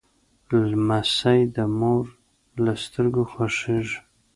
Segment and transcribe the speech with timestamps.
[0.69, 2.05] لمسی د مور
[2.63, 3.99] له سترګو خوښیږي.